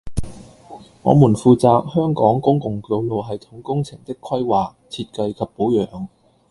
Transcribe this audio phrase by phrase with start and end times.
[1.03, 6.07] 我們負責香港公共道路系統工程的規劃、設計及保養